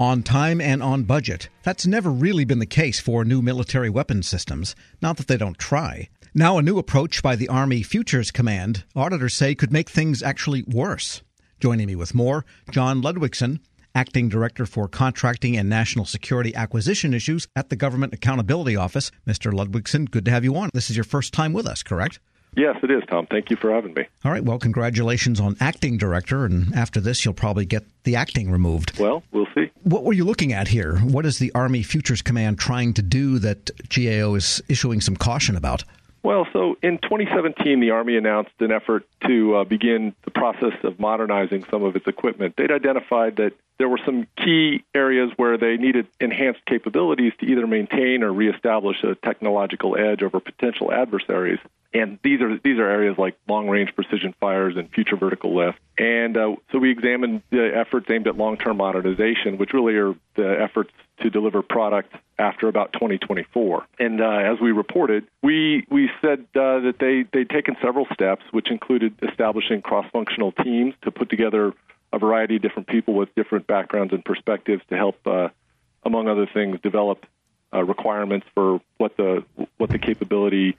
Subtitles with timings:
[0.00, 1.48] on time and on budget.
[1.62, 5.58] That's never really been the case for new military weapon systems, not that they don't
[5.58, 6.08] try.
[6.34, 10.62] Now, a new approach by the Army Futures Command, auditors say, could make things actually
[10.62, 11.22] worse.
[11.60, 13.60] Joining me with more, John Ludwigson,
[13.94, 19.10] Acting Director for Contracting and National Security Acquisition Issues at the Government Accountability Office.
[19.26, 19.52] Mr.
[19.52, 20.70] Ludwigson, good to have you on.
[20.72, 22.20] This is your first time with us, correct?
[22.56, 23.26] Yes, it is, Tom.
[23.26, 24.04] Thank you for having me.
[24.24, 24.42] All right.
[24.42, 26.44] Well, congratulations on acting director.
[26.44, 28.98] And after this, you'll probably get the acting removed.
[28.98, 29.70] Well, we'll see.
[29.82, 30.96] What were you looking at here?
[30.98, 35.56] What is the Army Futures Command trying to do that GAO is issuing some caution
[35.56, 35.84] about?
[36.22, 40.98] Well, so in 2017, the Army announced an effort to uh, begin the process of
[40.98, 42.54] modernizing some of its equipment.
[42.56, 47.66] They'd identified that there were some key areas where they needed enhanced capabilities to either
[47.66, 51.60] maintain or reestablish a technological edge over potential adversaries.
[51.92, 55.78] And these are these are areas like long range precision fires and future vertical lift.
[55.96, 60.14] And uh, so we examined the efforts aimed at long term modernization, which really are
[60.34, 63.86] the efforts to deliver product after about 2024.
[63.98, 68.44] And uh, as we reported, we we said uh, that they they'd taken several steps,
[68.50, 71.72] which included establishing cross functional teams to put together
[72.12, 75.48] a variety of different people with different backgrounds and perspectives to help, uh,
[76.04, 77.26] among other things, develop
[77.72, 79.44] uh, requirements for what the
[79.76, 80.76] what the capability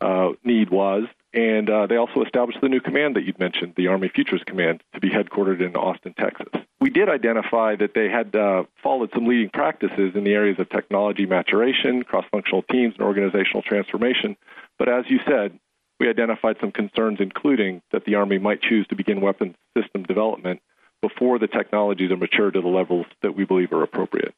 [0.00, 1.04] uh, need was.
[1.32, 4.82] And uh, they also established the new command that you'd mentioned, the Army Futures Command,
[4.94, 6.48] to be headquartered in Austin, Texas.
[6.80, 10.68] We did identify that they had uh, followed some leading practices in the areas of
[10.70, 14.36] technology maturation, cross functional teams, and organizational transformation.
[14.76, 15.58] But as you said,
[16.00, 20.60] we identified some concerns, including that the Army might choose to begin weapons system development
[21.02, 24.34] before the technologies are mature to the levels that we believe are appropriate.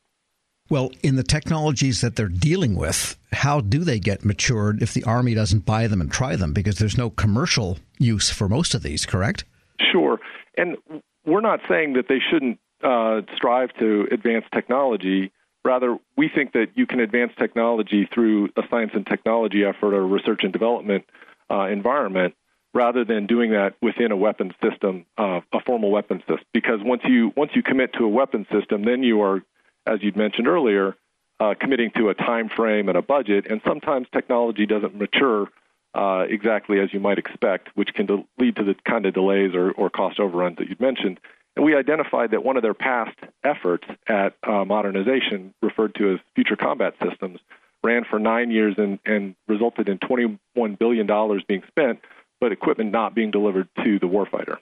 [0.73, 5.05] Well, in the technologies that they're dealing with, how do they get matured if the
[5.05, 6.55] Army doesn't buy them and try them?
[6.55, 9.45] Because there's no commercial use for most of these, correct?
[9.93, 10.19] Sure.
[10.57, 10.79] And
[11.27, 15.31] we're not saying that they shouldn't uh, strive to advance technology.
[15.63, 20.07] Rather, we think that you can advance technology through a science and technology effort or
[20.07, 21.05] research and development
[21.51, 22.33] uh, environment
[22.73, 26.47] rather than doing that within a weapons system, uh, a formal weapons system.
[26.55, 29.43] Because once you once you commit to a weapons system, then you are
[29.87, 30.97] as you'd mentioned earlier,
[31.41, 35.49] uh, committing to a time frame and a budget, and sometimes technology doesn't mature
[35.95, 39.55] uh, exactly as you might expect, which can de- lead to the kind of delays
[39.55, 41.21] or, or, cost overruns that you'd mentioned.
[41.55, 46.21] And we identified that one of their past efforts at uh, modernization, referred to as
[46.35, 47.41] future combat systems,
[47.85, 50.39] ran for nine years and, and resulted in $21
[50.79, 51.07] billion
[51.47, 52.01] being spent,
[52.41, 54.57] but equipment not being delivered to the warfighter.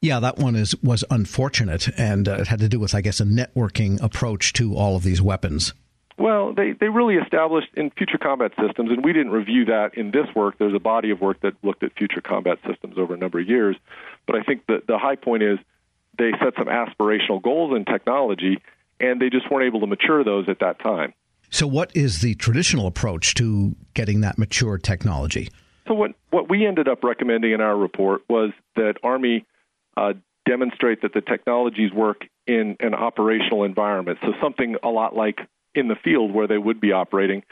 [0.00, 3.20] Yeah, that one is was unfortunate, and uh, it had to do with, I guess,
[3.20, 5.74] a networking approach to all of these weapons.
[6.18, 10.10] Well, they, they really established in future combat systems, and we didn't review that in
[10.10, 10.58] this work.
[10.58, 13.48] There's a body of work that looked at future combat systems over a number of
[13.48, 13.76] years.
[14.26, 15.58] But I think the, the high point is
[16.18, 18.60] they set some aspirational goals in technology,
[18.98, 21.14] and they just weren't able to mature those at that time.
[21.50, 25.50] So, what is the traditional approach to getting that mature technology?
[25.86, 29.46] So, what, what we ended up recommending in our report was that Army
[29.98, 30.12] uh,
[30.46, 34.18] demonstrate that the technologies work in an operational environment.
[34.22, 35.40] So something a lot like
[35.74, 37.42] in the field where they would be operating,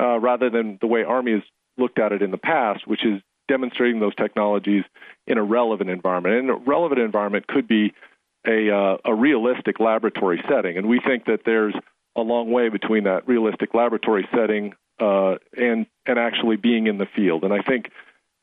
[0.00, 1.42] uh, rather than the way Army has
[1.78, 4.84] looked at it in the past, which is demonstrating those technologies
[5.26, 6.34] in a relevant environment.
[6.36, 7.92] And a relevant environment could be
[8.46, 11.74] a, uh, a realistic laboratory setting, and we think that there's
[12.16, 17.06] a long way between that realistic laboratory setting uh, and and actually being in the
[17.16, 17.44] field.
[17.44, 17.90] And I think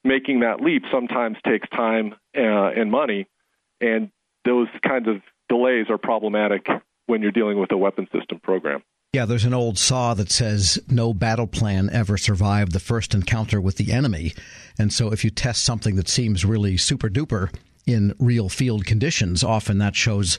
[0.03, 3.27] making that leap sometimes takes time uh, and money
[3.81, 4.11] and
[4.45, 6.67] those kinds of delays are problematic
[7.07, 8.83] when you're dealing with a weapon system program.
[9.13, 13.59] Yeah, there's an old saw that says no battle plan ever survived the first encounter
[13.59, 14.33] with the enemy.
[14.77, 17.51] And so if you test something that seems really super duper
[17.87, 20.37] in real field conditions, often that shows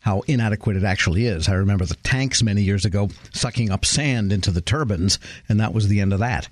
[0.00, 1.48] how inadequate it actually is.
[1.48, 5.18] I remember the tanks many years ago sucking up sand into the turbines,
[5.48, 6.48] and that was the end of that.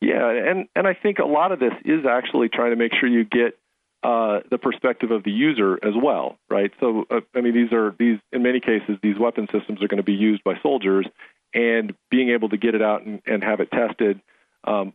[0.00, 3.08] Yeah, and, and I think a lot of this is actually trying to make sure
[3.08, 3.56] you get
[4.04, 6.70] uh, the perspective of the user as well, right?
[6.78, 9.96] So, uh, I mean, these are these in many cases these weapon systems are going
[9.96, 11.06] to be used by soldiers,
[11.54, 14.20] and being able to get it out and, and have it tested
[14.64, 14.92] um,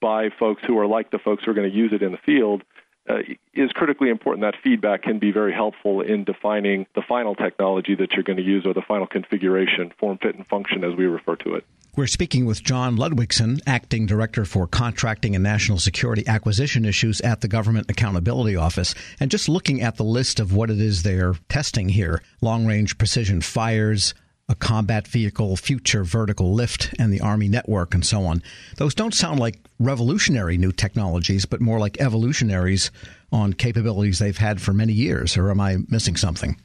[0.00, 2.18] by folks who are like the folks who are going to use it in the
[2.18, 2.62] field
[3.10, 3.18] uh,
[3.52, 4.42] is critically important.
[4.42, 8.44] That feedback can be very helpful in defining the final technology that you're going to
[8.44, 11.64] use or the final configuration, form, fit, and function as we refer to it.
[11.94, 17.42] We're speaking with John Ludwigson, Acting Director for Contracting and National Security Acquisition Issues at
[17.42, 18.94] the Government Accountability Office.
[19.20, 22.96] And just looking at the list of what it is they're testing here long range
[22.96, 24.14] precision fires,
[24.48, 28.42] a combat vehicle, future vertical lift, and the Army network, and so on.
[28.78, 32.90] Those don't sound like revolutionary new technologies, but more like evolutionaries
[33.32, 35.36] on capabilities they've had for many years.
[35.36, 36.56] Or am I missing something?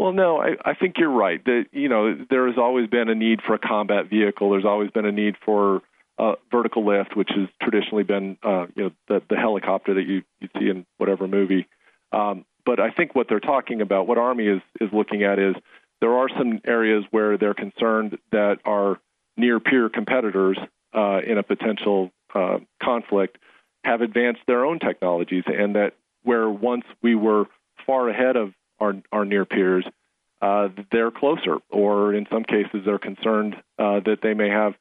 [0.00, 1.44] Well, no, I, I think you're right.
[1.44, 4.50] That you know there has always been a need for a combat vehicle.
[4.50, 5.82] There's always been a need for
[6.18, 10.22] uh, vertical lift, which has traditionally been uh, you know the, the helicopter that you
[10.40, 11.68] you see in whatever movie.
[12.12, 15.54] Um, but I think what they're talking about, what Army is is looking at, is
[16.00, 18.98] there are some areas where they're concerned that our
[19.36, 20.56] near peer competitors
[20.96, 23.36] uh, in a potential uh, conflict
[23.84, 25.92] have advanced their own technologies, and that
[26.22, 27.44] where once we were
[27.86, 29.84] far ahead of our, our near peers,
[30.42, 34.74] uh, they're closer, or in some cases, they're concerned uh, that they may have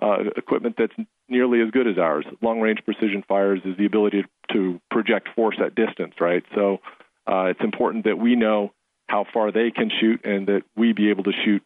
[0.00, 0.92] uh, equipment that's
[1.28, 2.26] nearly as good as ours.
[2.42, 6.44] Long range precision fires is the ability to project force at distance, right?
[6.54, 6.78] So
[7.26, 8.72] uh, it's important that we know
[9.08, 11.62] how far they can shoot and that we be able to shoot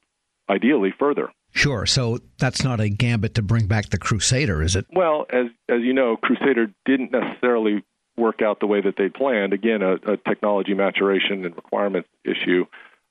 [0.48, 1.30] ideally further.
[1.52, 1.86] Sure.
[1.86, 4.86] So that's not a gambit to bring back the Crusader, is it?
[4.92, 7.82] Well, as as you know, Crusader didn't necessarily
[8.20, 9.52] work out the way that they planned.
[9.52, 12.66] Again, a, a technology maturation and requirements issue,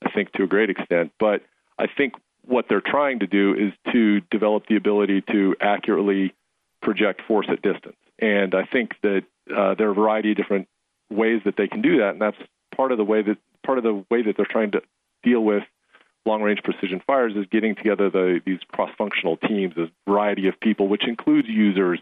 [0.06, 1.12] I think, to a great extent.
[1.20, 1.42] But
[1.78, 2.14] I think
[2.46, 6.34] what they're trying to do is to develop the ability to accurately
[6.82, 7.98] project force at distance.
[8.20, 9.24] And I think that
[9.56, 10.68] uh, there are a variety of different
[11.10, 12.38] ways that they can do that, and that's
[12.76, 14.82] part of the way that part of the way that they're trying to
[15.24, 15.64] deal with
[16.26, 20.60] long range precision fires is getting together the, these cross functional teams, a variety of
[20.60, 22.00] people, which includes users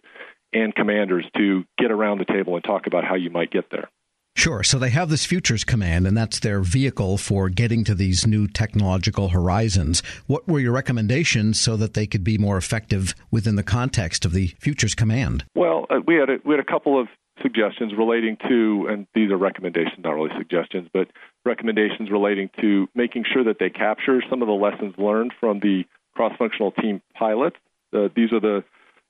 [0.53, 3.89] and commanders, to get around the table and talk about how you might get there.
[4.35, 4.61] Sure.
[4.61, 8.47] So they have this Futures Command, and that's their vehicle for getting to these new
[8.47, 10.03] technological horizons.
[10.27, 14.33] What were your recommendations so that they could be more effective within the context of
[14.33, 15.43] the Futures Command?
[15.55, 17.07] Well, uh, we had a, we had a couple of
[17.41, 21.07] suggestions relating to, and these are recommendations, not really suggestions, but
[21.43, 25.83] recommendations relating to making sure that they capture some of the lessons learned from the
[26.15, 27.57] cross-functional team pilots.
[27.91, 28.63] Uh, these are the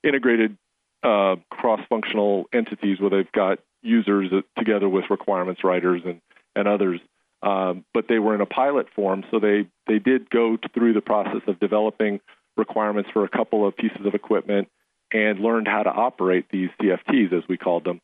[0.04, 0.58] integrated
[1.04, 6.22] uh, cross-functional entities where they've got users together with requirements writers and
[6.56, 7.00] and others.
[7.44, 11.02] Um, but they were in a pilot form, so they they did go through the
[11.02, 12.20] process of developing
[12.56, 14.68] requirements for a couple of pieces of equipment
[15.14, 18.02] and learned how to operate these CFTs, as we called them.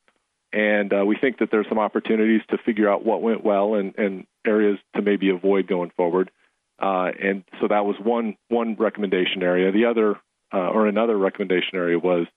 [0.53, 3.97] And uh, we think that there's some opportunities to figure out what went well and,
[3.97, 6.29] and areas to maybe avoid going forward.
[6.79, 9.71] Uh, and so that was one one recommendation area.
[9.71, 10.19] The other
[10.53, 12.27] uh, or another recommendation area was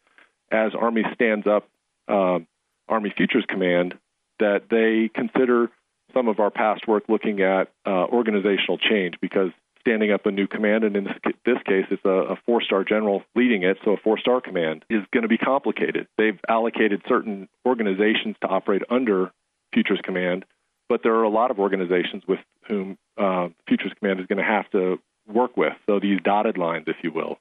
[0.51, 1.69] as Army stands up
[2.09, 2.47] um,
[2.89, 3.95] Army Futures Command
[4.39, 5.71] that they consider
[6.13, 9.51] some of our past work looking at uh, organizational change because
[9.81, 11.15] standing up a new command, and in this,
[11.45, 14.85] this case, it's a, a four star general leading it, so a four star command
[14.91, 16.09] is going to be complicated.
[16.19, 19.31] They've allocated certain organizations to operate under
[19.73, 20.45] Futures Command,
[20.89, 24.45] but there are a lot of organizations with whom uh, Futures Command is going to
[24.45, 24.99] have to
[25.33, 25.75] work with.
[25.87, 27.39] So these dotted lines, if you will.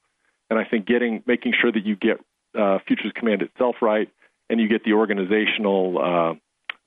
[0.49, 2.19] And I think getting making sure that you get
[2.57, 4.09] uh, Futures Command itself right,
[4.49, 6.33] and you get the organizational uh,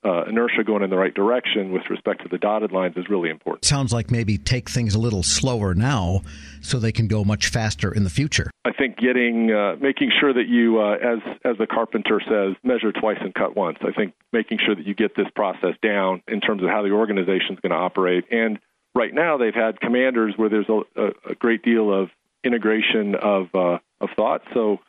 [0.03, 3.29] uh, inertia going in the right direction with respect to the dotted lines is really
[3.29, 3.65] important.
[3.65, 6.21] Sounds like maybe take things a little slower now
[6.61, 8.49] so they can go much faster in the future.
[8.63, 12.93] I think getting uh, making sure that you, uh, as as the carpenter says, measure
[12.93, 13.79] twice and cut once.
[13.81, 16.91] I think making sure that you get this process down in terms of how the
[16.91, 18.25] organization is going to operate.
[18.31, 18.59] And
[18.95, 22.09] right now, they've had commanders where there's a, a great deal of
[22.45, 24.43] integration of uh, of thought.
[24.53, 24.79] So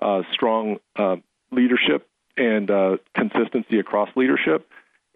[0.00, 1.16] uh, strong uh,
[1.50, 4.68] leadership and uh, consistency across leadership.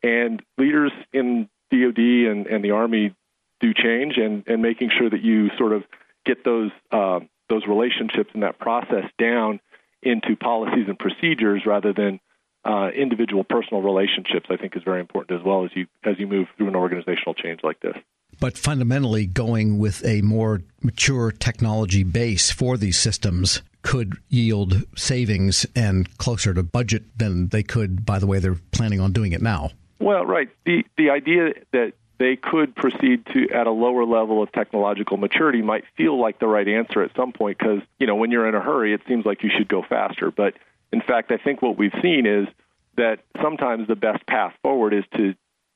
[0.03, 3.15] And leaders in DoD and, and the Army
[3.61, 5.85] do change, and, and making sure that you sort of
[6.25, 7.21] get those uh,
[7.51, 9.61] those relationships and that process down
[10.03, 12.21] into policies and procedures rather than
[12.65, 14.47] uh, individual personal relationships.
[14.49, 17.35] I think is very important as well as you as you move through an organizational
[17.35, 17.97] change like this
[18.39, 25.67] but fundamentally going with a more mature technology base for these systems could yield savings
[25.75, 29.43] and closer to budget than they could by the way they're planning on doing it
[29.43, 29.71] now.
[29.99, 30.49] Well, right.
[30.65, 35.63] The the idea that they could proceed to at a lower level of technological maturity
[35.63, 38.55] might feel like the right answer at some point because, you know, when you're in
[38.55, 40.55] a hurry, it seems like you should go faster, but
[40.93, 42.47] in fact, I think what we've seen is
[42.97, 45.35] that sometimes the best path forward is to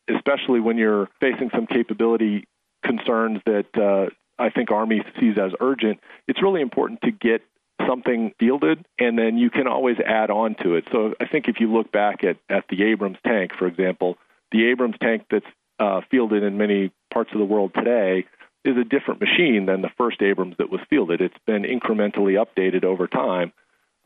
[0.08, 2.46] especially when you're facing some capability
[2.84, 7.42] concerns that uh, I think Army sees as urgent, it's really important to get
[7.86, 10.84] something fielded, and then you can always add on to it.
[10.92, 14.16] So I think if you look back at, at the Abrams tank, for example,
[14.52, 15.46] the Abrams tank that's
[15.78, 18.26] uh, fielded in many parts of the world today
[18.64, 21.20] is a different machine than the first Abrams that was fielded.
[21.20, 23.52] It's been incrementally updated over time.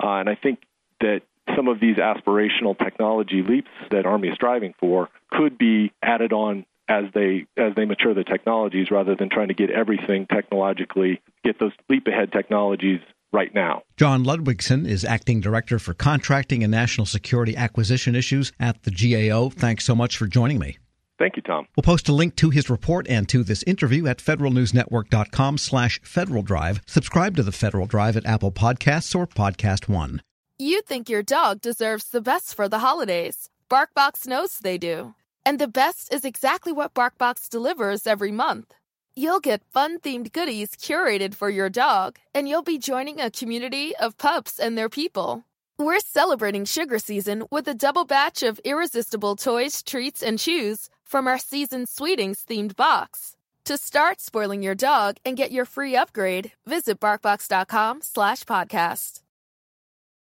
[0.03, 0.61] Uh, and I think
[1.01, 1.23] that
[1.55, 6.67] some of these aspirational technology leaps that Army is striving for could be added on
[6.89, 11.59] as they as they mature the technologies rather than trying to get everything technologically get
[11.59, 13.01] those leap ahead technologies
[13.33, 13.83] right now.
[13.97, 19.51] John Ludwigson is acting director for contracting and national security acquisition issues at the GAO.
[19.51, 20.79] Thanks so much for joining me.
[21.19, 21.67] Thank you, Tom.
[21.77, 26.43] We'll post a link to his report and to this interview at federalnewsnetwork.com slash Federal
[26.43, 26.81] Drive.
[26.87, 30.23] Subscribe to the Federal Drive at Apple Podcasts or Podcast One.
[30.61, 33.49] You think your dog deserves the best for the holidays.
[33.69, 35.15] BarkBox knows they do.
[35.45, 38.75] And the best is exactly what BarkBox delivers every month.
[39.19, 44.17] You'll get fun-themed goodies curated for your dog, and you'll be joining a community of
[44.17, 45.43] pups and their people.
[45.77, 51.27] We're celebrating sugar season with a double batch of irresistible toys, treats, and chews from
[51.27, 53.35] our season Sweetings themed box.
[53.65, 59.23] To start spoiling your dog and get your free upgrade, visit BarkBox.com slash podcast.